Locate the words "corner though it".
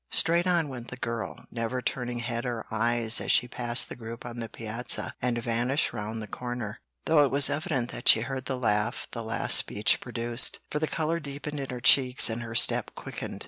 6.27-7.29